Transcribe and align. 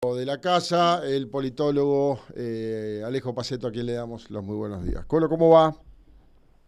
de 0.00 0.24
la 0.24 0.40
casa, 0.40 1.02
el 1.06 1.28
politólogo 1.28 2.20
eh, 2.34 3.02
Alejo 3.04 3.34
Paceto, 3.34 3.66
a 3.66 3.70
quien 3.70 3.84
le 3.84 3.92
damos 3.92 4.30
los 4.30 4.42
muy 4.42 4.56
buenos 4.56 4.82
días. 4.82 5.04
Colo, 5.04 5.28
¿cómo 5.28 5.50
va? 5.50 5.74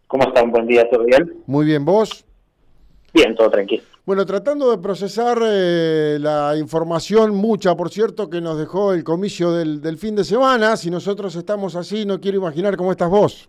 ¿Cómo 0.07 0.25
está? 0.25 0.43
Un 0.43 0.51
buen 0.51 0.67
día, 0.67 0.87
¿todo 0.91 1.05
bien? 1.05 1.42
Muy 1.47 1.65
bien, 1.65 1.83
¿vos? 1.83 2.26
Bien, 3.15 3.34
todo 3.34 3.49
tranquilo. 3.49 3.84
Bueno, 4.05 4.26
tratando 4.26 4.71
de 4.71 4.76
procesar 4.76 5.39
eh, 5.42 6.18
la 6.21 6.58
información, 6.58 7.34
mucha 7.34 7.75
por 7.75 7.89
cierto, 7.89 8.29
que 8.29 8.43
nos 8.43 8.59
dejó 8.59 8.93
el 8.93 9.03
comicio 9.03 9.51
del, 9.53 9.80
del, 9.80 9.96
fin 9.96 10.14
de 10.14 10.25
semana. 10.25 10.77
Si 10.77 10.91
nosotros 10.91 11.35
estamos 11.35 11.75
así, 11.75 12.05
no 12.05 12.21
quiero 12.21 12.37
imaginar 12.37 12.77
cómo 12.77 12.93
estás 12.93 13.09
vos. 13.09 13.49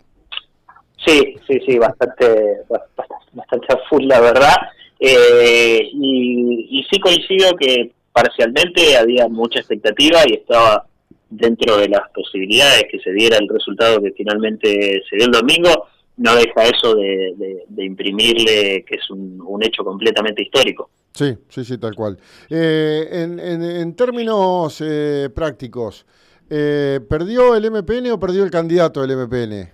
Sí, 1.06 1.36
sí, 1.46 1.60
sí, 1.68 1.78
bastante, 1.78 2.62
bastante, 2.70 3.16
bastante 3.34 3.68
full, 3.90 4.06
la 4.06 4.22
verdad. 4.22 4.56
Eh, 4.98 5.90
y, 5.92 6.80
y 6.80 6.84
sí 6.90 7.02
coincido 7.02 7.52
que 7.60 7.92
parcialmente 8.14 8.96
había 8.96 9.28
mucha 9.28 9.60
expectativa 9.60 10.20
y 10.26 10.36
estaba 10.36 10.86
dentro 11.30 11.78
de 11.78 11.90
las 11.90 12.10
posibilidades 12.14 12.86
que 12.90 13.00
se 13.00 13.12
diera 13.12 13.38
el 13.38 13.50
resultado 13.50 14.02
que 14.02 14.12
finalmente 14.12 15.02
se 15.10 15.16
dio 15.16 15.26
el 15.26 15.32
domingo, 15.32 15.88
no 16.18 16.36
deja 16.36 16.66
eso 16.66 16.94
de, 16.96 17.66
imprimirle 17.78 18.86
que 18.88 18.96
es 18.96 19.10
un, 19.10 19.60
hecho 19.64 19.84
completamente 19.84 20.44
histórico. 20.44 20.90
Sí, 21.12 21.36
sí, 21.50 21.66
sí, 21.66 21.78
tal 21.78 21.96
cual. 21.96 22.18
Eh, 22.50 23.08
en, 23.12 23.96
términos 23.96 24.82
eh, 24.86 25.30
prácticos, 25.34 26.06
eh, 26.50 27.00
¿perdió 27.10 27.56
el 27.56 27.70
MPN 27.72 28.12
o 28.12 28.20
perdió 28.20 28.44
el 28.44 28.52
candidato 28.52 29.06
del 29.06 29.18
MPN? 29.18 29.70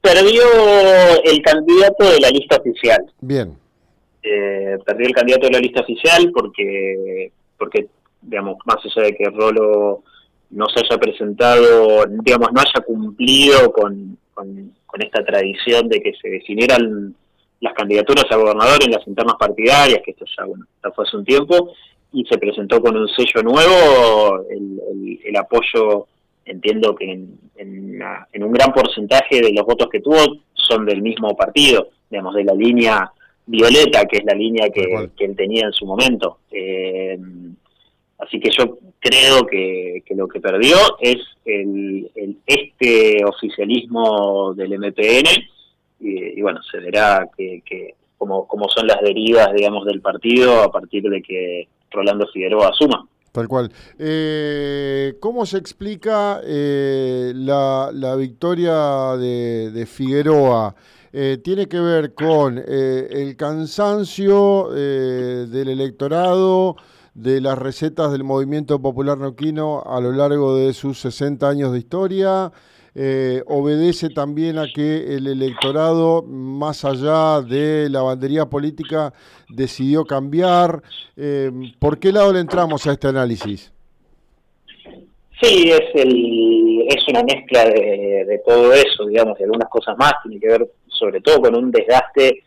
Perdió 0.00 0.42
el 1.24 1.42
candidato 1.42 2.10
de 2.10 2.20
la 2.20 2.30
lista 2.30 2.56
oficial. 2.56 3.04
Bien 3.20 3.59
eh, 4.22 4.78
perdió 4.84 5.06
el 5.06 5.14
candidato 5.14 5.46
de 5.46 5.52
la 5.52 5.60
lista 5.60 5.80
oficial 5.80 6.30
porque, 6.32 7.32
porque 7.56 7.88
digamos, 8.20 8.56
más 8.64 8.76
allá 8.84 9.06
de 9.06 9.14
que 9.14 9.30
Rolo 9.30 10.02
no 10.50 10.66
se 10.68 10.84
haya 10.84 10.98
presentado, 10.98 12.04
digamos, 12.22 12.52
no 12.52 12.60
haya 12.60 12.84
cumplido 12.84 13.72
con, 13.72 14.18
con, 14.34 14.74
esta 14.98 15.24
tradición 15.24 15.88
de 15.88 16.02
que 16.02 16.12
se 16.20 16.28
definieran 16.28 17.14
las 17.60 17.72
candidaturas 17.74 18.26
a 18.30 18.36
gobernador 18.36 18.78
en 18.84 18.90
las 18.90 19.06
internas 19.06 19.36
partidarias, 19.38 20.00
que 20.04 20.10
esto 20.10 20.26
ya, 20.36 20.44
bueno, 20.44 20.66
ya 20.84 20.90
fue 20.90 21.06
hace 21.06 21.16
un 21.16 21.24
tiempo, 21.24 21.72
y 22.12 22.24
se 22.26 22.36
presentó 22.36 22.82
con 22.82 22.96
un 22.96 23.08
sello 23.08 23.42
nuevo, 23.42 24.44
el, 24.50 25.18
el, 25.24 25.36
apoyo, 25.36 26.06
entiendo 26.44 26.94
que 26.94 27.12
en, 27.12 27.38
en, 27.56 28.42
un 28.42 28.52
gran 28.52 28.72
porcentaje 28.72 29.40
de 29.40 29.52
los 29.52 29.64
votos 29.64 29.88
que 29.90 30.00
tuvo 30.00 30.18
son 30.52 30.84
del 30.84 31.00
mismo 31.00 31.34
partido, 31.36 31.88
digamos, 32.10 32.34
de 32.34 32.44
la 32.44 32.54
línea 32.54 33.12
violeta, 33.50 34.06
que 34.06 34.18
es 34.18 34.24
la 34.24 34.34
línea 34.34 34.70
que, 34.70 35.10
él 35.18 35.36
tenía 35.36 35.66
en 35.66 35.72
su 35.72 35.84
momento. 35.84 36.38
Eh, 36.52 37.18
así 38.18 38.38
que 38.38 38.50
yo 38.56 38.78
creo 39.00 39.46
que, 39.46 40.02
lo 40.10 40.28
que 40.28 40.40
perdió 40.40 40.76
es 41.00 41.18
el, 41.44 42.10
este 42.46 43.24
oficialismo 43.24 44.54
del 44.54 44.78
MPN 44.78 45.26
y, 45.98 46.40
bueno, 46.40 46.60
se 46.62 46.78
verá 46.78 47.28
que, 47.36 47.62
que 47.64 47.94
cómo, 48.16 48.68
son 48.74 48.86
las 48.86 49.00
derivas, 49.00 49.52
digamos, 49.54 49.84
del 49.84 50.00
partido 50.00 50.62
a 50.62 50.70
partir 50.70 51.02
de 51.02 51.20
que 51.20 51.68
Rolando 51.90 52.26
Figueroa 52.32 52.68
asuma. 52.68 53.06
Tal 53.32 53.46
cual. 53.46 53.70
Eh, 53.98 55.14
¿Cómo 55.20 55.46
se 55.46 55.58
explica 55.58 56.40
eh, 56.44 57.32
la, 57.34 57.90
la, 57.92 58.16
victoria 58.16 59.16
de, 59.16 59.70
de 59.70 59.86
Figueroa? 59.86 60.74
Eh, 61.12 61.38
tiene 61.42 61.66
que 61.66 61.80
ver 61.80 62.14
con 62.14 62.58
eh, 62.58 63.08
el 63.10 63.36
cansancio 63.36 64.70
eh, 64.76 65.46
del 65.48 65.68
electorado, 65.68 66.76
de 67.14 67.40
las 67.40 67.58
recetas 67.58 68.12
del 68.12 68.22
movimiento 68.22 68.80
popular 68.80 69.18
neuquino 69.18 69.82
a 69.84 70.00
lo 70.00 70.12
largo 70.12 70.56
de 70.56 70.72
sus 70.72 71.00
60 71.00 71.48
años 71.48 71.72
de 71.72 71.78
historia. 71.78 72.52
obedece 73.46 74.10
también 74.10 74.58
a 74.58 74.66
que 74.72 75.16
el 75.16 75.26
electorado, 75.26 76.22
más 76.22 76.84
allá 76.84 77.40
de 77.42 77.88
la 77.90 78.02
bandería 78.02 78.46
política, 78.46 79.12
decidió 79.48 80.04
cambiar. 80.04 80.82
¿Por 81.80 81.98
qué 81.98 82.12
lado 82.12 82.32
le 82.32 82.40
entramos 82.40 82.86
a 82.86 82.92
este 82.92 83.08
análisis? 83.08 83.72
Sí, 85.42 85.70
es, 85.70 85.94
el, 85.94 86.86
es 86.88 87.08
una 87.08 87.22
mezcla 87.22 87.64
de, 87.64 88.24
de 88.28 88.40
todo 88.46 88.72
eso, 88.72 89.06
digamos, 89.06 89.36
de 89.38 89.44
algunas 89.44 89.68
cosas 89.68 89.96
más, 89.98 90.12
tiene 90.22 90.38
que 90.38 90.48
ver 90.48 90.70
sobre 91.00 91.20
todo 91.20 91.40
con 91.40 91.56
un 91.56 91.70
desgaste, 91.70 92.44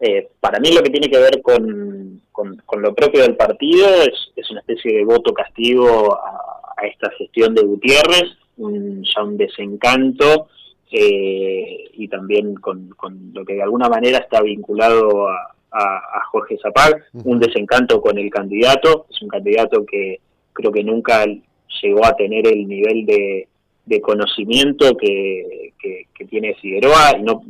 eh, 0.00 0.28
para 0.38 0.60
mí 0.60 0.70
lo 0.72 0.82
que 0.82 0.90
tiene 0.90 1.10
que 1.10 1.18
ver 1.18 1.42
con, 1.42 2.22
con, 2.30 2.82
lo 2.82 2.94
propio 2.94 3.22
del 3.22 3.34
partido 3.34 3.88
es, 4.04 4.30
es, 4.36 4.48
una 4.50 4.60
especie 4.60 4.98
de 4.98 5.04
voto 5.04 5.34
castigo 5.34 6.14
a, 6.14 6.86
esta 6.86 7.10
gestión 7.18 7.54
de 7.56 7.62
Gutiérrez, 7.62 8.36
un, 8.58 9.02
ya 9.02 9.24
un 9.24 9.36
desencanto 9.36 10.46
eh, 10.92 11.90
y 11.92 12.06
también 12.06 12.54
con, 12.54 12.90
con, 12.90 13.32
lo 13.34 13.44
que 13.44 13.54
de 13.54 13.62
alguna 13.62 13.88
manera 13.88 14.18
está 14.18 14.40
vinculado 14.40 15.28
a, 15.28 15.54
a, 15.72 16.24
Jorge 16.30 16.56
Zapag, 16.62 17.04
un 17.24 17.40
desencanto 17.40 18.00
con 18.00 18.16
el 18.16 18.30
candidato, 18.30 19.06
es 19.10 19.20
un 19.20 19.28
candidato 19.28 19.84
que 19.84 20.20
creo 20.52 20.70
que 20.70 20.84
nunca 20.84 21.24
llegó 21.82 22.06
a 22.06 22.14
tener 22.14 22.46
el 22.46 22.68
nivel 22.68 23.04
de, 23.04 23.48
de 23.86 24.00
conocimiento 24.00 24.96
que, 24.96 25.72
que, 25.80 26.06
que, 26.14 26.24
tiene 26.26 26.54
Figueroa, 26.54 27.16
y 27.18 27.22
no, 27.22 27.42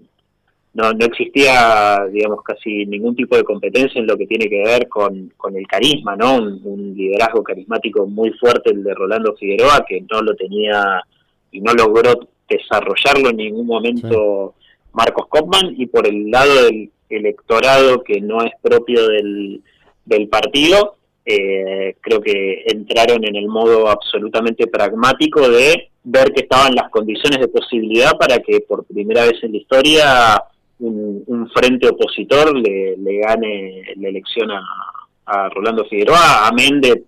no, 0.75 0.93
no 0.93 1.07
existía, 1.07 2.07
digamos, 2.13 2.43
casi 2.43 2.87
ningún 2.87 3.17
tipo 3.17 3.37
de 3.37 3.45
competencia 3.45 4.01
en 4.01 4.07
lo 4.07 4.17
que 4.17 4.27
tiene 4.27 4.49
que 4.49 4.63
ver 4.63 4.89
con, 4.89 5.33
con 5.37 5.57
el 5.57 5.67
carisma, 5.67 6.15
¿no? 6.17 6.37
Un, 6.37 6.95
liderazgo 6.97 7.43
carismático 7.43 8.07
muy 8.07 8.31
fuerte 8.33 8.71
el 8.71 8.85
de 8.85 8.95
Rolando 8.95 9.35
Figueroa, 9.37 9.85
que 9.89 10.05
no 10.11 10.21
lo 10.23 10.35
tenía 10.35 11.03
y 11.51 11.61
no 11.61 11.73
logró 11.73 12.29
desarrollarlo 12.49 13.31
en 13.31 13.37
ningún 13.37 13.67
momento 13.67 14.55
Marcos 14.93 15.27
Kopman, 15.29 15.75
y 15.77 15.87
por 15.87 16.07
el 16.07 16.31
lado 16.31 16.65
del 16.65 16.91
electorado 17.09 18.03
que 18.03 18.21
no 18.21 18.43
es 18.43 18.53
propio 18.61 19.07
del, 19.09 19.63
del 20.05 20.29
partido, 20.29 20.97
eh, 21.25 21.97
creo 22.01 22.21
que 22.21 22.65
entraron 22.67 23.25
en 23.25 23.37
el 23.37 23.49
modo 23.49 23.89
absolutamente 23.89 24.67
pragmático 24.67 25.49
de 25.49 25.91
ver 26.05 26.33
que 26.33 26.43
estaban 26.43 26.75
las 26.75 26.89
condiciones 26.91 27.39
de 27.39 27.49
posibilidad 27.49 28.17
para 28.17 28.39
que 28.39 28.61
por 28.61 28.85
primera 28.87 29.27
vez 29.27 29.43
en 29.43 29.53
la 29.53 29.59
historia 29.59 30.43
un, 30.81 31.51
frente 31.55 31.89
opositor 31.89 32.57
le, 32.57 33.19
gane 33.19 33.83
la 33.97 34.09
elección 34.09 34.51
a, 34.51 35.49
Rolando 35.51 35.85
Figueroa, 35.85 36.49
amén 36.49 36.81
de, 36.81 37.05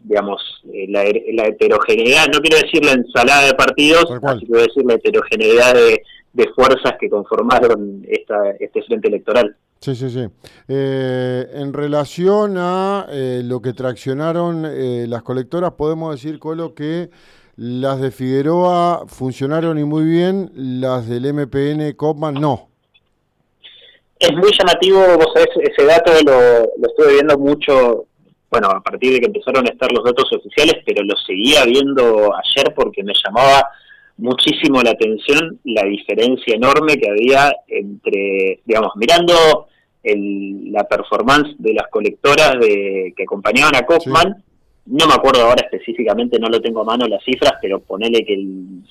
digamos, 0.00 0.62
eh, 0.70 0.86
la, 0.86 1.46
heterogeneidad, 1.46 2.26
no 2.26 2.40
quiero 2.40 2.58
decir 2.58 2.84
la 2.84 2.92
ensalada 2.92 3.46
de 3.46 3.54
partidos, 3.54 4.04
quiero 4.40 4.60
decir 4.60 4.84
la 4.84 4.94
heterogeneidad 4.94 5.74
de, 5.74 6.02
fuerzas 6.54 6.94
que 7.00 7.08
conformaron 7.08 8.04
esta, 8.06 8.50
este 8.60 8.82
frente 8.82 9.08
electoral. 9.08 9.56
Sí, 9.80 9.94
sí, 9.94 10.10
sí. 10.10 10.26
Eh, 10.68 11.46
en 11.54 11.72
relación 11.72 12.56
a 12.58 13.06
eh, 13.08 13.40
lo 13.42 13.62
que 13.62 13.72
traccionaron 13.72 14.62
las 15.08 15.22
colectoras, 15.22 15.72
podemos 15.72 16.14
decir, 16.14 16.38
Colo, 16.38 16.74
que 16.74 17.08
las 17.56 17.98
de 17.98 18.10
Figueroa 18.10 19.04
funcionaron 19.06 19.78
y 19.78 19.84
muy 19.84 20.04
bien, 20.04 20.50
las 20.54 21.08
del 21.08 21.32
MPN 21.32 21.92
Copman 21.92 22.34
no 22.34 22.73
es 24.24 24.36
muy 24.36 24.50
llamativo, 24.58 24.98
vos 25.16 25.28
sabés, 25.34 25.48
ese 25.60 25.86
dato 25.86 26.12
lo, 26.24 26.60
lo 26.78 26.88
estuve 26.88 27.14
viendo 27.14 27.38
mucho, 27.38 28.06
bueno, 28.50 28.68
a 28.68 28.82
partir 28.82 29.12
de 29.12 29.20
que 29.20 29.26
empezaron 29.26 29.66
a 29.66 29.70
estar 29.70 29.90
los 29.92 30.04
datos 30.04 30.30
oficiales, 30.32 30.82
pero 30.84 31.02
lo 31.02 31.16
seguía 31.16 31.64
viendo 31.64 32.30
ayer 32.34 32.72
porque 32.74 33.02
me 33.02 33.12
llamaba 33.24 33.68
muchísimo 34.16 34.80
la 34.82 34.90
atención 34.92 35.58
la 35.64 35.84
diferencia 35.84 36.54
enorme 36.54 36.96
que 36.96 37.10
había 37.10 37.52
entre, 37.66 38.60
digamos, 38.64 38.92
mirando 38.96 39.66
el, 40.02 40.70
la 40.72 40.84
performance 40.84 41.54
de 41.58 41.74
las 41.74 41.88
colectoras 41.88 42.58
de, 42.60 43.12
que 43.16 43.24
acompañaban 43.24 43.74
a 43.74 43.86
Kaufman, 43.86 44.42
no 44.86 45.06
me 45.06 45.14
acuerdo 45.14 45.42
ahora 45.42 45.62
específicamente, 45.64 46.38
no 46.38 46.48
lo 46.48 46.60
tengo 46.60 46.82
a 46.82 46.84
mano 46.84 47.08
las 47.08 47.24
cifras, 47.24 47.54
pero 47.60 47.80
ponele 47.80 48.24
que 48.24 48.38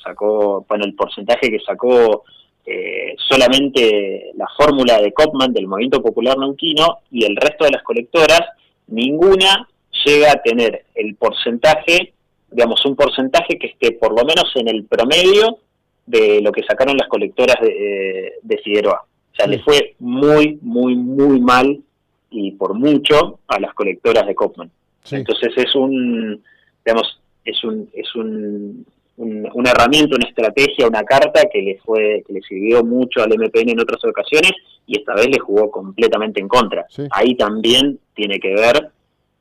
sacó, 0.03 0.65
bueno, 0.67 0.85
el 0.85 0.95
porcentaje 0.95 1.51
que 1.51 1.59
sacó 1.59 2.23
eh, 2.65 3.15
solamente 3.17 4.31
la 4.35 4.47
fórmula 4.57 5.01
de 5.01 5.11
Kopman 5.13 5.53
del 5.53 5.67
Movimiento 5.67 6.01
Popular 6.01 6.37
Neuquino 6.37 6.99
y 7.11 7.25
el 7.25 7.35
resto 7.35 7.65
de 7.65 7.71
las 7.71 7.83
colectoras, 7.83 8.41
ninguna 8.87 9.67
llega 10.05 10.31
a 10.31 10.41
tener 10.41 10.85
el 10.95 11.15
porcentaje, 11.15 12.13
digamos, 12.49 12.85
un 12.85 12.95
porcentaje 12.95 13.57
que 13.57 13.67
esté 13.67 13.91
por 13.93 14.17
lo 14.17 14.25
menos 14.25 14.51
en 14.55 14.67
el 14.67 14.85
promedio 14.85 15.59
de 16.05 16.41
lo 16.41 16.51
que 16.51 16.63
sacaron 16.63 16.97
las 16.97 17.07
colectoras 17.07 17.57
de, 17.61 18.33
de 18.41 18.57
Figueroa. 18.59 19.05
O 19.31 19.35
sea, 19.35 19.47
le 19.47 19.59
fue 19.59 19.95
muy, 19.99 20.59
muy, 20.61 20.95
muy 20.95 21.39
mal 21.39 21.81
y 22.29 22.51
por 22.51 22.73
mucho 22.73 23.39
a 23.47 23.59
las 23.59 23.73
colectoras 23.73 24.25
de 24.27 24.35
Kopman. 24.35 24.71
Entonces 25.11 25.51
es 25.55 25.75
un, 25.75 26.41
digamos, 26.85 27.19
es 27.45 27.63
un, 27.63 27.89
es 27.93 28.15
un, 28.15 28.85
una 29.17 29.71
herramienta, 29.71 30.15
una 30.15 30.27
estrategia, 30.27 30.87
una 30.87 31.03
carta 31.03 31.43
que 31.51 31.61
le 31.61 31.79
fue, 31.85 32.23
que 32.25 32.33
le 32.33 32.41
sirvió 32.41 32.83
mucho 32.83 33.21
al 33.21 33.29
MPN 33.29 33.69
en 33.69 33.79
otras 33.79 34.03
ocasiones 34.05 34.51
y 34.87 34.97
esta 34.97 35.13
vez 35.13 35.27
le 35.27 35.39
jugó 35.39 35.69
completamente 35.69 36.39
en 36.39 36.47
contra. 36.47 36.85
Ahí 37.11 37.35
también 37.35 37.99
tiene 38.15 38.39
que 38.39 38.53
ver 38.53 38.91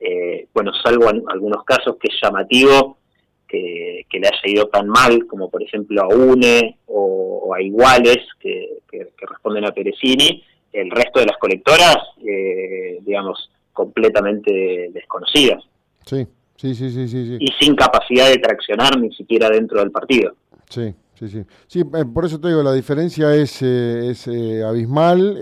eh, 0.05 0.49
bueno, 0.53 0.73
salvo 0.83 1.11
en 1.11 1.23
algunos 1.29 1.65
casos 1.65 1.97
que 2.01 2.09
es 2.09 2.15
llamativo 2.21 2.99
que, 3.47 4.05
le 4.11 4.27
haya 4.27 4.41
ido 4.45 4.67
tan 4.67 4.89
mal, 4.89 5.27
como 5.27 5.49
por 5.49 5.63
ejemplo 5.63 6.03
a 6.03 6.09
UNE 6.09 6.79
o, 6.87 7.55
a 7.55 7.63
Iguales, 7.63 8.19
que, 8.41 8.81
responden 9.19 9.65
a 9.65 9.73
Perecini, 9.73 10.43
el 10.73 10.91
resto 10.91 11.21
de 11.21 11.27
las 11.27 11.37
colectoras, 11.39 11.99
eh, 12.27 12.99
digamos, 13.03 13.51
completamente 13.73 14.91
desconocidas. 14.93 15.63
Sí, 16.05 16.27
sí, 16.75 16.91
sí, 16.91 17.09
sí, 17.09 17.09
sí, 17.09 17.37
Y 17.41 17.49
sin 17.59 17.75
capacidad 17.75 18.29
de 18.29 18.39
traccionar 18.39 18.99
ni 18.99 19.13
siquiera 19.13 19.49
dentro 19.51 19.81
del 19.81 19.91
partido. 19.91 20.35
Sí, 20.69 20.95
sí, 21.15 21.29
sí. 21.29 21.45
Sí, 21.67 21.81
eh, 21.81 22.05
por 22.13 22.25
eso 22.25 22.41
te 22.41 22.49
digo, 22.49 22.63
la 22.63 22.73
diferencia 22.73 23.35
es, 23.35 23.63
es 23.63 24.29
abismal. 24.65 25.39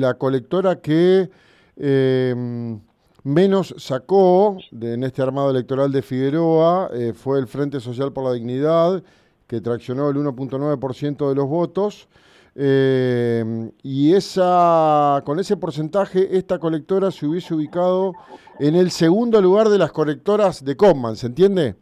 la 0.00 0.14
colectora 0.14 0.80
que 0.80 1.28
menos 3.24 3.74
sacó 3.78 4.58
en 4.72 5.04
este 5.04 5.22
armado 5.22 5.50
electoral 5.50 5.92
de 5.92 6.02
Figueroa 6.02 6.90
eh, 6.92 7.12
fue 7.14 7.38
el 7.38 7.46
Frente 7.46 7.80
Social 7.80 8.12
por 8.12 8.24
la 8.24 8.32
Dignidad, 8.32 9.02
que 9.46 9.60
traccionó 9.60 10.08
el 10.10 10.16
1.9% 10.16 11.28
de 11.28 11.34
los 11.34 11.46
votos. 11.46 12.08
Eh, 12.54 13.70
y 13.82 14.12
esa, 14.14 15.22
con 15.24 15.40
ese 15.40 15.56
porcentaje, 15.56 16.36
esta 16.36 16.58
colectora 16.58 17.10
se 17.10 17.26
hubiese 17.26 17.54
ubicado 17.54 18.12
en 18.58 18.74
el 18.74 18.90
segundo 18.90 19.40
lugar 19.40 19.68
de 19.68 19.78
las 19.78 19.92
colectoras 19.92 20.64
de 20.64 20.76
Comman, 20.76 21.16
¿se 21.16 21.26
entiende? 21.26 21.76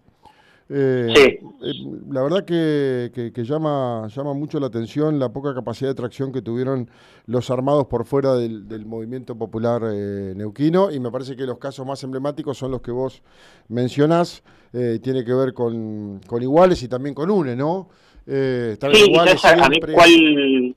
Eh, 0.72 1.12
sí. 1.16 1.22
Eh, 1.62 1.72
la 2.10 2.22
verdad 2.22 2.44
que, 2.44 3.32
llama, 3.42 4.06
llama 4.06 4.34
mucho 4.34 4.60
la 4.60 4.68
atención 4.68 5.18
la 5.18 5.32
poca 5.32 5.52
capacidad 5.52 5.90
de 5.90 5.96
tracción 5.96 6.30
que 6.30 6.42
tuvieron 6.42 6.88
los 7.26 7.50
armados 7.50 7.88
por 7.88 8.04
fuera 8.04 8.34
del, 8.36 8.86
movimiento 8.86 9.36
popular 9.36 9.82
eh, 9.92 10.32
neuquino 10.36 10.92
y 10.92 11.00
me 11.00 11.10
parece 11.10 11.34
que 11.34 11.44
los 11.44 11.58
casos 11.58 11.84
más 11.84 12.04
emblemáticos 12.04 12.56
son 12.56 12.70
los 12.70 12.82
que 12.82 12.92
vos 12.92 13.20
mencionás, 13.68 14.44
tiene 14.70 15.24
que 15.24 15.34
ver 15.34 15.52
con, 15.52 16.20
iguales 16.40 16.80
y 16.84 16.88
también 16.88 17.12
con 17.16 17.28
UNE, 17.28 17.56
¿no? 17.56 17.88
Sí, 18.26 19.04
iguales 19.06 19.44
a 19.44 19.68
mí 19.68 19.80
cuál, 19.94 20.74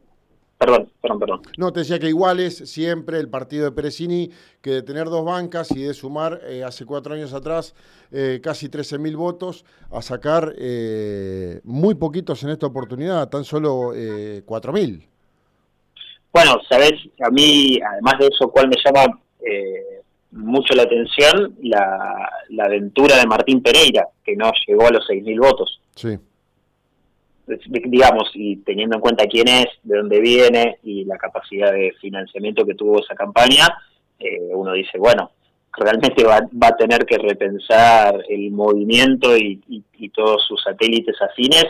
Perdón, 0.63 0.89
perdón, 1.01 1.19
perdón. 1.19 1.41
No, 1.57 1.73
te 1.73 1.81
decía 1.81 1.99
que 1.99 2.07
igual 2.07 2.39
es 2.39 2.55
siempre 2.69 3.19
el 3.19 3.29
partido 3.29 3.65
de 3.65 3.71
Perecini 3.73 4.29
que 4.61 4.69
de 4.69 4.81
tener 4.81 5.05
dos 5.05 5.25
bancas 5.25 5.69
y 5.71 5.83
de 5.83 5.93
sumar 5.93 6.39
eh, 6.47 6.63
hace 6.63 6.85
cuatro 6.85 7.13
años 7.13 7.33
atrás 7.33 7.75
eh, 8.13 8.39
casi 8.41 8.69
13.000 8.69 9.17
votos 9.17 9.65
a 9.91 10.01
sacar 10.01 10.53
eh, 10.57 11.59
muy 11.65 11.95
poquitos 11.95 12.41
en 12.43 12.51
esta 12.51 12.67
oportunidad, 12.67 13.27
tan 13.27 13.43
solo 13.43 13.93
4.000. 13.93 15.05
Bueno, 16.31 16.61
sabes, 16.69 16.93
a 17.19 17.29
mí, 17.29 17.77
además 17.85 18.19
de 18.19 18.27
eso, 18.27 18.49
¿cuál 18.49 18.69
me 18.69 18.77
llama 18.83 19.19
mucho 20.31 20.73
la 20.75 20.83
atención? 20.83 21.57
La, 21.61 22.29
la 22.49 22.63
aventura 22.63 23.17
de 23.17 23.27
Martín 23.27 23.61
Pereira, 23.61 24.07
que 24.23 24.35
no 24.37 24.49
llegó 24.65 24.87
a 24.87 24.91
los 24.91 25.05
6.000 25.09 25.39
votos. 25.41 25.81
Sí 25.95 26.17
digamos, 27.45 28.31
y 28.33 28.57
teniendo 28.57 28.95
en 28.95 29.01
cuenta 29.01 29.27
quién 29.27 29.47
es, 29.47 29.67
de 29.83 29.97
dónde 29.97 30.19
viene 30.19 30.77
y 30.83 31.05
la 31.05 31.17
capacidad 31.17 31.71
de 31.71 31.93
financiamiento 31.99 32.65
que 32.65 32.75
tuvo 32.75 32.99
esa 32.99 33.15
campaña, 33.15 33.67
eh, 34.19 34.49
uno 34.53 34.73
dice, 34.73 34.97
bueno, 34.97 35.31
realmente 35.77 36.23
va, 36.23 36.39
va, 36.61 36.67
a 36.67 36.77
tener 36.77 37.05
que 37.05 37.17
repensar 37.17 38.23
el 38.29 38.51
movimiento 38.51 39.35
y, 39.37 39.61
todos 40.13 40.45
sus 40.45 40.61
satélites 40.61 41.15
afines 41.21 41.65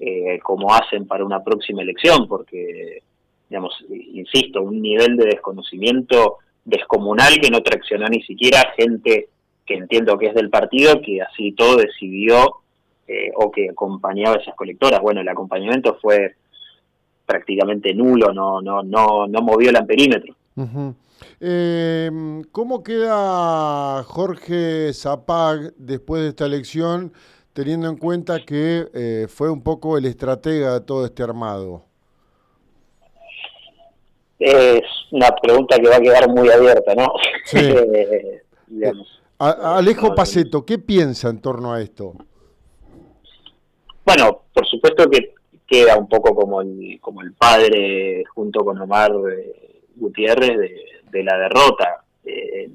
eh, 0.00 0.40
como 0.42 0.74
hacen 0.74 1.06
para 1.06 1.24
una 1.24 1.44
próxima 1.44 1.82
elección, 1.82 2.26
porque, 2.26 3.02
digamos, 3.48 3.72
insisto, 3.88 4.62
un 4.62 4.82
nivel 4.82 5.16
de 5.16 5.26
desconocimiento 5.26 6.38
descomunal 6.64 7.38
que 7.40 7.50
no 7.50 7.62
traccionó 7.62 8.08
ni 8.08 8.22
siquiera 8.22 8.72
gente 8.76 9.28
que 9.64 9.74
entiendo 9.74 10.18
que 10.18 10.26
es 10.26 10.34
del 10.34 10.50
partido, 10.50 11.00
que 11.02 11.22
así 11.22 11.52
todo 11.52 11.76
decidió 11.76 12.63
eh, 13.06 13.30
o 13.36 13.50
que 13.50 13.70
acompañaba 13.70 14.36
a 14.36 14.40
esas 14.40 14.54
colectoras. 14.54 15.00
Bueno, 15.00 15.20
el 15.20 15.28
acompañamiento 15.28 15.98
fue 16.00 16.34
prácticamente 17.26 17.94
nulo, 17.94 18.32
no, 18.32 18.60
no, 18.60 18.82
no, 18.82 19.26
no 19.26 19.42
movió 19.42 19.70
el 19.70 19.76
amperímetro. 19.76 20.34
Em, 21.40 22.42
¿Cómo 22.44 22.82
queda 22.82 24.02
Jorge 24.04 24.92
Zapag 24.92 25.74
después 25.76 26.22
de 26.22 26.28
esta 26.28 26.46
elección, 26.46 27.12
teniendo 27.52 27.88
en 27.88 27.96
cuenta 27.96 28.44
que 28.44 28.86
eh, 28.94 29.26
fue 29.28 29.50
un 29.50 29.62
poco 29.62 29.98
el 29.98 30.04
estratega 30.06 30.74
de 30.74 30.80
todo 30.80 31.04
este 31.04 31.22
armado? 31.22 31.84
Es 34.38 34.82
una 35.10 35.30
pregunta 35.30 35.78
que 35.78 35.88
va 35.88 35.96
a 35.96 36.00
quedar 36.00 36.28
muy 36.28 36.50
abierta, 36.50 36.94
¿no? 36.94 37.12
Eh, 38.76 39.00
Alejo 39.38 40.14
Paceto, 40.14 40.64
¿qué 40.64 40.78
piensa 40.78 41.28
en 41.28 41.38
torno 41.40 41.72
a 41.72 41.80
esto? 41.80 42.14
Bueno, 44.04 44.42
por 44.52 44.66
supuesto 44.66 45.08
que 45.08 45.34
queda 45.66 45.96
un 45.96 46.08
poco 46.08 46.34
como 46.34 46.60
el, 46.60 46.98
como 47.00 47.22
el 47.22 47.32
padre 47.32 48.24
junto 48.34 48.64
con 48.64 48.80
Omar 48.80 49.12
eh, 49.32 49.80
Gutiérrez 49.96 50.58
de, 51.10 51.24
la 51.24 51.38
derrota. 51.38 52.04
Eh, 52.24 52.68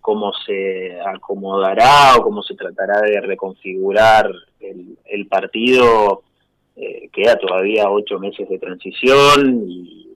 cómo 0.00 0.32
se 0.44 0.98
acomodará 1.00 2.16
o 2.16 2.22
cómo 2.22 2.42
se 2.42 2.54
tratará 2.54 3.00
de 3.02 3.20
reconfigurar 3.20 4.30
el, 4.60 5.26
partido. 5.28 6.22
Eh, 6.74 7.08
queda 7.12 7.36
todavía 7.36 7.88
ocho 7.88 8.18
meses 8.18 8.48
de 8.48 8.58
transición 8.58 9.64
y, 9.68 10.08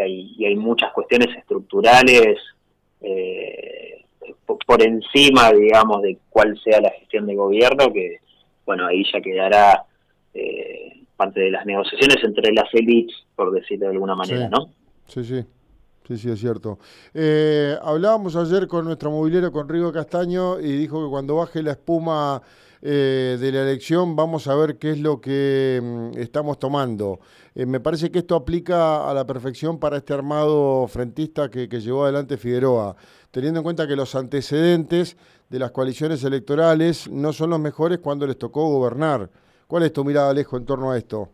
hay, 0.00 0.34
y 0.38 0.44
hay, 0.44 0.54
muchas 0.54 0.92
cuestiones 0.92 1.36
estructurales 1.36 2.38
por 4.66 4.82
encima, 4.82 5.52
digamos, 5.52 6.02
de 6.02 6.18
cuál 6.30 6.58
sea 6.62 6.80
la 6.80 6.90
gestión 6.90 7.26
de 7.26 7.34
gobierno 7.34 7.92
que, 7.92 8.18
bueno, 8.64 8.86
ahí 8.86 9.04
ya 9.12 9.20
quedará 9.20 9.84
eh, 10.34 11.04
parte 11.16 11.40
de 11.40 11.50
las 11.50 11.64
negociaciones 11.64 12.18
entre 12.22 12.52
las 12.52 12.72
élites, 12.72 13.16
por 13.34 13.52
decirlo 13.52 13.86
de 13.86 13.92
alguna 13.92 14.14
manera, 14.14 14.48
¿no? 14.48 14.68
Sí, 15.06 15.24
sí. 15.24 15.44
Sí, 16.06 16.18
sí, 16.18 16.30
es 16.30 16.38
cierto. 16.38 16.78
Eh, 17.14 17.78
hablábamos 17.80 18.36
ayer 18.36 18.68
con 18.68 18.84
nuestro 18.84 19.10
movilero, 19.10 19.50
con 19.50 19.66
Rigo 19.66 19.90
Castaño, 19.90 20.60
y 20.60 20.72
dijo 20.76 21.02
que 21.02 21.08
cuando 21.08 21.36
baje 21.36 21.62
la 21.62 21.70
espuma 21.70 22.42
eh, 22.82 23.38
de 23.40 23.50
la 23.50 23.62
elección 23.62 24.14
vamos 24.14 24.46
a 24.46 24.54
ver 24.54 24.76
qué 24.76 24.90
es 24.90 24.98
lo 24.98 25.18
que 25.18 25.80
mm, 25.82 26.18
estamos 26.18 26.58
tomando. 26.58 27.20
Eh, 27.54 27.64
me 27.64 27.80
parece 27.80 28.10
que 28.10 28.18
esto 28.18 28.36
aplica 28.36 29.08
a 29.08 29.14
la 29.14 29.26
perfección 29.26 29.78
para 29.78 29.96
este 29.96 30.12
armado 30.12 30.86
frentista 30.88 31.48
que, 31.50 31.70
que 31.70 31.80
llevó 31.80 32.04
adelante 32.04 32.36
Figueroa, 32.36 32.94
teniendo 33.30 33.60
en 33.60 33.64
cuenta 33.64 33.88
que 33.88 33.96
los 33.96 34.14
antecedentes 34.14 35.16
de 35.48 35.58
las 35.58 35.70
coaliciones 35.70 36.22
electorales 36.24 37.08
no 37.10 37.32
son 37.32 37.48
los 37.48 37.60
mejores 37.60 38.00
cuando 38.00 38.26
les 38.26 38.36
tocó 38.36 38.68
gobernar. 38.68 39.30
¿Cuál 39.66 39.84
es 39.84 39.92
tu 39.92 40.04
mirada, 40.04 40.30
Alejo, 40.30 40.56
en 40.56 40.64
torno 40.64 40.90
a 40.90 40.98
esto? 40.98 41.28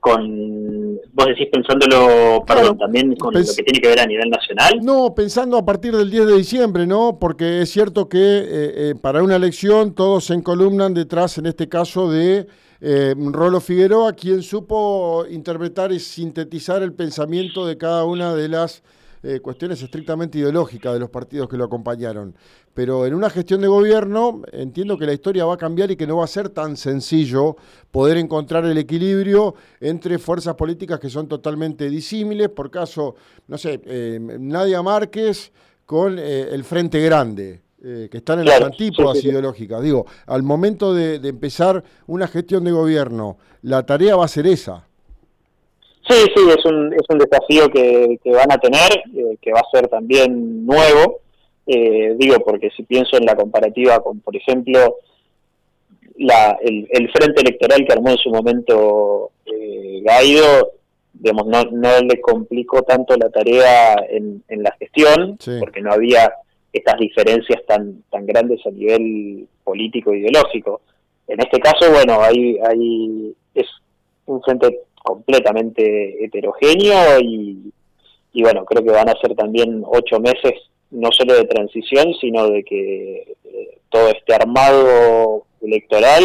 Con, 0.00 0.94
vos 1.12 1.26
decís 1.26 1.48
pensándolo, 1.52 2.44
perdón, 2.46 2.78
también 2.78 3.16
con 3.16 3.34
lo 3.34 3.40
que 3.40 3.62
tiene 3.62 3.80
que 3.80 3.88
ver 3.88 4.00
a 4.00 4.06
nivel 4.06 4.30
nacional. 4.30 4.78
No, 4.80 5.12
pensando 5.14 5.56
a 5.58 5.64
partir 5.64 5.94
del 5.94 6.10
10 6.10 6.26
de 6.26 6.36
diciembre, 6.36 6.86
¿no? 6.86 7.18
Porque 7.18 7.62
es 7.62 7.70
cierto 7.70 8.08
que 8.08 8.18
eh, 8.18 8.44
eh, 8.90 8.94
para 9.00 9.22
una 9.22 9.36
elección 9.36 9.94
todos 9.94 10.26
se 10.26 10.34
encolumnan 10.34 10.94
detrás, 10.94 11.36
en 11.38 11.46
este 11.46 11.68
caso, 11.68 12.10
de 12.10 12.46
eh, 12.80 13.14
Rolo 13.16 13.60
Figueroa, 13.60 14.12
quien 14.12 14.42
supo 14.42 15.26
interpretar 15.28 15.90
y 15.90 15.98
sintetizar 15.98 16.82
el 16.82 16.92
pensamiento 16.92 17.66
de 17.66 17.76
cada 17.76 18.04
una 18.04 18.34
de 18.34 18.48
las 18.48 18.84
eh, 19.22 19.40
cuestiones 19.40 19.82
estrictamente 19.82 20.38
ideológicas 20.38 20.92
de 20.92 21.00
los 21.00 21.10
partidos 21.10 21.48
que 21.48 21.56
lo 21.56 21.64
acompañaron. 21.64 22.34
Pero 22.74 23.06
en 23.06 23.14
una 23.14 23.30
gestión 23.30 23.60
de 23.60 23.68
gobierno 23.68 24.42
entiendo 24.52 24.96
que 24.96 25.06
la 25.06 25.12
historia 25.12 25.44
va 25.44 25.54
a 25.54 25.56
cambiar 25.56 25.90
y 25.90 25.96
que 25.96 26.06
no 26.06 26.18
va 26.18 26.24
a 26.24 26.28
ser 26.28 26.50
tan 26.50 26.76
sencillo 26.76 27.56
poder 27.90 28.16
encontrar 28.16 28.64
el 28.64 28.78
equilibrio 28.78 29.54
entre 29.80 30.18
fuerzas 30.18 30.54
políticas 30.54 31.00
que 31.00 31.10
son 31.10 31.26
totalmente 31.26 31.90
disímiles. 31.90 32.48
Por 32.48 32.70
caso, 32.70 33.16
no 33.48 33.58
sé, 33.58 33.80
eh, 33.84 34.18
Nadia 34.20 34.82
Márquez 34.82 35.50
con 35.84 36.18
eh, 36.18 36.48
el 36.52 36.64
Frente 36.64 37.00
Grande. 37.00 37.62
que 37.80 38.10
están 38.10 38.40
en 38.40 38.46
las 38.46 38.60
antípodas 38.60 39.22
ideológicas. 39.24 39.80
Digo, 39.80 40.04
al 40.26 40.42
momento 40.42 40.92
de 40.92 41.16
empezar 41.28 41.82
una 42.08 42.26
gestión 42.26 42.64
de 42.64 42.72
gobierno, 42.72 43.38
la 43.62 43.86
tarea 43.86 44.16
va 44.16 44.24
a 44.24 44.28
ser 44.28 44.48
esa. 44.48 44.87
Sí, 46.08 46.16
sí, 46.34 46.42
es 46.56 46.64
un, 46.64 46.92
es 46.94 47.02
un 47.08 47.18
desafío 47.18 47.68
que, 47.70 48.18
van 48.24 48.50
a 48.50 48.58
tener, 48.58 48.92
eh, 49.14 49.36
que 49.42 49.52
va 49.52 49.60
a 49.60 49.70
ser 49.76 49.88
también 49.88 50.64
nuevo. 50.64 51.20
Eh, 51.66 52.14
digo, 52.16 52.36
porque 52.44 52.70
si 52.70 52.82
pienso 52.84 53.18
en 53.18 53.26
la 53.26 53.36
comparativa 53.36 54.00
con, 54.00 54.20
por 54.20 54.34
ejemplo, 54.34 54.96
la, 56.16 56.58
el, 56.62 57.10
frente 57.10 57.42
electoral 57.42 57.84
que 57.84 57.92
armó 57.92 58.10
en 58.10 58.16
su 58.16 58.30
momento 58.30 59.32
eh, 59.44 60.00
Gaido, 60.02 60.72
digamos, 61.12 61.46
no, 61.46 61.64
no 61.64 62.00
le 62.00 62.20
complicó 62.20 62.82
tanto 62.82 63.14
la 63.16 63.28
tarea 63.28 63.96
en, 64.08 64.42
en 64.48 64.62
la 64.62 64.74
gestión, 64.78 65.38
porque 65.60 65.82
no 65.82 65.92
había 65.92 66.32
estas 66.72 66.98
diferencias 66.98 67.64
tan, 67.66 68.02
tan 68.10 68.24
grandes 68.24 68.64
a 68.66 68.70
nivel 68.70 69.46
político 69.64 70.12
e 70.12 70.18
ideológico. 70.18 70.80
En 71.26 71.40
este 71.40 71.60
caso, 71.60 71.90
bueno, 71.92 72.22
hay, 72.22 72.58
hay 72.58 73.34
es 73.54 73.66
un 74.26 74.42
frente 74.42 74.80
completamente 75.02 76.24
heterogéneo 76.24 77.20
y, 77.20 77.72
bueno, 78.42 78.64
creo 78.64 78.84
que 78.84 78.92
van 78.92 79.08
a 79.08 79.20
ser 79.20 79.34
también 79.34 79.82
ocho 79.86 80.20
meses 80.20 80.54
no 80.90 81.10
solo 81.12 81.34
de 81.34 81.44
transición, 81.44 82.14
sino 82.20 82.48
de 82.48 82.64
que 82.64 83.34
eh, 83.44 83.78
todo 83.90 84.08
este 84.08 84.34
armado 84.34 85.44
electoral, 85.60 86.22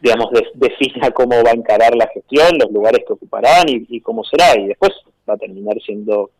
digamos, 0.00 0.30
defina 0.54 1.10
cómo 1.10 1.42
va 1.44 1.50
a 1.50 1.54
encarar 1.54 1.94
la 1.96 2.08
gestión, 2.08 2.56
los 2.58 2.70
lugares 2.70 3.04
que 3.06 3.12
ocuparán 3.12 3.66
y, 3.68 4.00
cómo 4.00 4.24
será, 4.24 4.58
y 4.58 4.68
después 4.68 4.92
va 5.28 5.34
a 5.34 5.38
terminar 5.38 5.76
siendo 5.84 6.30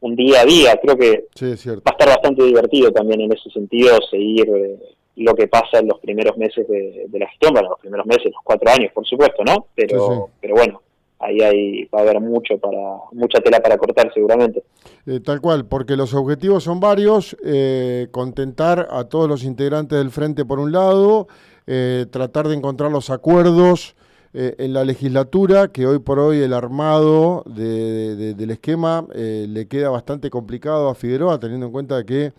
un 0.00 0.16
día 0.16 0.40
a 0.40 0.44
día. 0.44 0.80
Creo 0.82 0.96
que 0.96 1.26
va 1.40 1.82
a 1.84 1.90
estar 1.90 2.08
bastante 2.08 2.42
divertido 2.42 2.90
también 2.90 3.20
en 3.20 3.32
ese 3.32 3.50
sentido 3.50 3.98
seguir 4.10 4.48
eh, 4.48 4.78
lo 5.16 5.34
que 5.34 5.46
pasa 5.46 5.78
en 5.78 5.88
los 5.88 5.98
primeros 6.00 6.36
meses 6.36 6.66
de, 6.68 7.08
la 7.12 7.28
gestión, 7.28 7.52
bueno, 7.52 7.70
los 7.70 7.80
primeros 7.80 8.06
meses, 8.06 8.26
los 8.26 8.42
cuatro 8.42 8.70
años, 8.70 8.92
por 8.92 9.06
supuesto, 9.06 9.44
¿no? 9.44 9.66
Pero, 9.74 10.30
pero 10.40 10.54
bueno, 10.54 10.80
ahí 11.24 11.40
hay, 11.40 11.84
va 11.86 12.00
a 12.00 12.02
haber 12.02 12.20
mucho 12.20 12.58
para, 12.58 12.78
mucha 13.12 13.40
tela 13.40 13.60
para 13.60 13.78
cortar 13.78 14.12
seguramente. 14.12 14.62
Eh, 15.06 15.20
tal 15.20 15.40
cual, 15.40 15.66
porque 15.66 15.96
los 15.96 16.14
objetivos 16.14 16.64
son 16.64 16.80
varios, 16.80 17.36
eh, 17.44 18.08
contentar 18.10 18.88
a 18.90 19.04
todos 19.04 19.28
los 19.28 19.44
integrantes 19.44 19.98
del 19.98 20.10
frente 20.10 20.44
por 20.44 20.58
un 20.58 20.72
lado, 20.72 21.28
eh, 21.66 22.06
tratar 22.10 22.48
de 22.48 22.54
encontrar 22.54 22.90
los 22.90 23.10
acuerdos 23.10 23.96
en 24.36 24.72
la 24.72 24.82
legislatura, 24.84 25.68
que 25.68 25.86
hoy 25.86 26.00
por 26.00 26.18
hoy 26.18 26.40
el 26.40 26.54
armado 26.54 27.44
del 27.46 28.50
esquema 28.50 29.06
le 29.14 29.68
queda 29.68 29.90
bastante 29.90 30.28
complicado 30.28 30.88
a 30.88 30.96
Figueroa, 30.96 31.38
teniendo 31.38 31.66
en 31.66 31.72
cuenta 31.72 32.02
que 32.02 32.32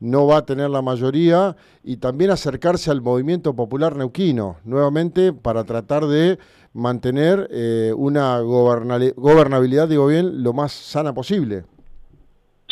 no 0.00 0.26
va 0.26 0.38
a 0.38 0.46
tener 0.46 0.70
la 0.70 0.82
mayoría, 0.82 1.56
y 1.84 1.98
también 1.98 2.30
acercarse 2.30 2.90
al 2.90 3.02
movimiento 3.02 3.54
popular 3.54 3.96
neuquino, 3.96 4.56
nuevamente 4.64 5.32
para 5.32 5.64
tratar 5.64 6.06
de 6.06 6.38
mantener 6.72 7.48
eh, 7.50 7.92
una 7.96 8.40
gobernabilidad, 8.40 9.88
digo 9.88 10.06
bien, 10.06 10.42
lo 10.42 10.52
más 10.52 10.72
sana 10.72 11.12
posible. 11.14 11.64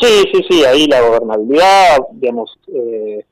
Sí, 0.01 0.25
sí, 0.33 0.45
sí, 0.49 0.65
ahí 0.65 0.87
la 0.87 1.01
gobernabilidad, 1.01 1.99
digamos, 2.13 2.57
eh, 2.73 3.25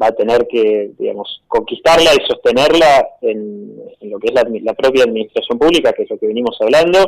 va 0.00 0.08
a 0.08 0.12
tener 0.12 0.46
que, 0.46 0.92
digamos, 0.98 1.42
conquistarla 1.48 2.10
y 2.14 2.26
sostenerla 2.26 3.08
en, 3.22 3.76
lo 4.02 4.18
que 4.18 4.28
es 4.28 4.34
la, 4.34 4.74
propia 4.74 5.04
administración 5.04 5.58
pública, 5.58 5.92
que 5.92 6.02
es 6.02 6.10
lo 6.10 6.18
que 6.18 6.26
venimos 6.26 6.56
hablando, 6.60 6.98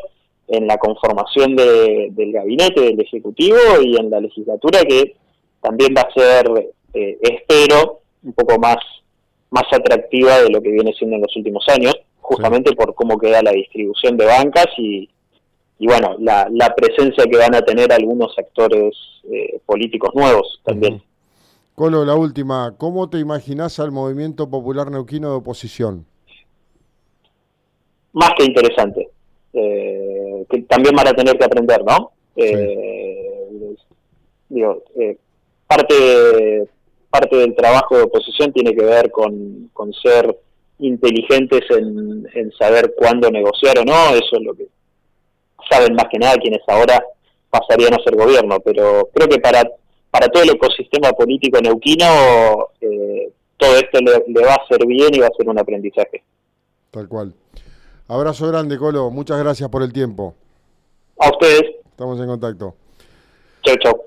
en 0.49 0.67
la 0.67 0.79
conformación 0.79 1.57
del 1.57 2.33
gabinete, 2.33 2.81
del 2.81 3.01
Ejecutivo 3.01 3.59
y 3.83 3.97
en 3.97 4.11
la 4.11 4.21
legislatura, 4.21 4.81
que 4.83 5.17
también 5.65 5.95
va 5.97 6.03
a 6.03 6.13
ser, 6.13 6.47
eh, 6.93 7.19
espero, 7.23 8.03
un 8.23 8.35
poco 8.35 8.59
más, 8.59 8.77
más 9.51 9.65
atractiva 9.73 10.43
de 10.43 10.51
lo 10.51 10.61
que 10.61 10.71
viene 10.71 10.93
siendo 10.93 11.17
en 11.17 11.23
los 11.23 11.35
últimos 11.35 11.65
años 11.69 11.95
justamente 12.25 12.73
por 12.75 12.95
cómo 12.95 13.19
queda 13.19 13.43
la 13.43 13.53
distribución 13.53 14.17
de 14.17 14.25
bancas 14.25 14.67
y, 14.79 15.09
y 15.79 15.87
bueno, 15.87 16.17
la, 16.19 16.49
la, 16.51 16.75
presencia 16.75 17.25
que 17.25 17.37
van 17.37 17.55
a 17.55 17.61
tener 17.61 17.93
algunos 17.93 18.37
actores 18.39 18.95
eh, 19.31 19.61
políticos 19.67 20.11
nuevos 20.15 20.61
también. 20.65 21.03
Colo, 21.75 22.05
la 22.05 22.15
última, 22.15 22.75
¿cómo 22.79 23.11
te 23.11 23.19
imaginas 23.19 23.79
al 23.79 23.91
movimiento 23.91 24.49
popular 24.49 24.91
neuquino 24.91 25.31
de 25.31 25.37
oposición? 25.37 26.07
Más 28.15 28.31
que 28.39 28.45
interesante, 28.45 29.11
eh, 29.53 30.47
que 30.49 30.63
también 30.63 30.95
van 30.97 31.09
a 31.09 31.13
tener 31.13 31.37
que 31.37 31.45
aprender, 31.45 31.85
¿no? 31.85 32.13
Eh, 32.37 33.75
digo, 34.49 34.83
parte, 35.75 36.69
parte 37.11 37.37
del 37.37 37.55
trabajo 37.55 37.97
de 37.97 38.03
oposición 38.05 38.53
tiene 38.53 38.75
que 38.75 38.85
ver 38.85 39.11
con, 39.11 39.71
con 39.73 39.93
ser 39.93 40.37
inteligentes 40.79 41.63
en, 41.71 42.53
saber 42.59 42.95
cuándo 42.97 43.31
negociar 43.31 43.79
o 43.79 43.85
no, 43.85 44.15
eso 44.15 44.37
es 44.37 44.43
lo 44.43 44.55
que 44.55 44.69
saben 45.71 45.95
más 45.95 46.07
que 46.11 46.19
nada 46.19 46.37
quienes 46.37 46.61
ahora 46.69 47.03
pasarían 47.51 47.95
a 47.95 48.03
ser 48.03 48.17
gobierno, 48.17 48.61
pero 48.61 49.09
creo 49.13 49.29
que 49.29 49.39
para, 49.39 49.63
para 50.11 50.29
todo 50.29 50.43
el 50.43 50.51
ecosistema 50.51 51.11
político 51.13 51.59
neuquino 51.61 52.69
eh, 52.81 53.31
todo 53.57 53.77
esto 53.77 53.99
le, 54.01 54.43
va 54.43 54.53
a 54.53 54.65
hacer 54.65 54.87
bien 54.87 55.15
y 55.15 55.21
va 55.21 55.29
a 55.29 55.37
ser 55.37 55.49
un 55.49 55.59
aprendizaje. 55.59 56.23
Tal 56.91 57.09
cual. 57.09 57.35
Abrazo 58.09 58.49
grande, 58.49 58.77
Colo. 58.77 59.11
Muchas 59.11 59.39
gracias 59.39 59.69
por 59.71 59.83
el 59.83 59.93
tiempo. 59.93 60.35
A 61.19 61.31
ustedes. 61.31 61.77
Estamos 61.87 62.21
en 62.21 62.27
contacto. 62.27 62.75
Chau, 63.63 63.77
chau. 63.83 64.04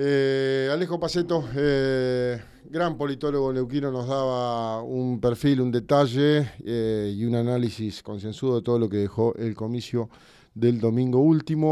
Eh, 0.00 0.70
Alejo 0.72 1.00
Paceto, 1.00 1.44
eh, 1.56 2.40
gran 2.70 2.96
politólogo 2.96 3.52
neuquino, 3.52 3.90
nos 3.90 4.06
daba 4.06 4.80
un 4.80 5.20
perfil, 5.20 5.60
un 5.60 5.72
detalle 5.72 6.48
eh, 6.64 7.12
y 7.16 7.24
un 7.24 7.34
análisis 7.34 8.00
concienzudo 8.04 8.54
de 8.54 8.62
todo 8.62 8.78
lo 8.78 8.88
que 8.88 8.98
dejó 8.98 9.34
el 9.34 9.56
comicio 9.56 10.08
del 10.54 10.78
domingo 10.78 11.18
último. 11.18 11.66